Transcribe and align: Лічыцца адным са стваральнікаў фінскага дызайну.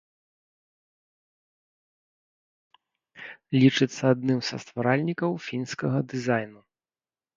Лічыцца 3.57 4.11
адным 4.15 4.41
са 4.51 4.59
стваральнікаў 4.65 5.31
фінскага 5.49 5.97
дызайну. 6.15 6.61